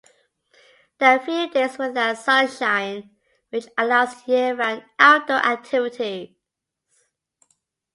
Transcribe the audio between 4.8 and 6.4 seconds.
outdoor activities.